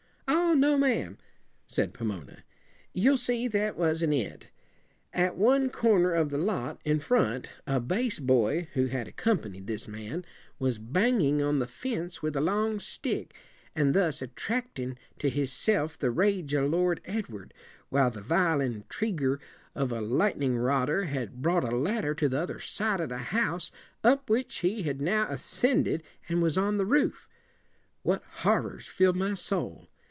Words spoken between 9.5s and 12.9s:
ed this man, was banging on the fence with a long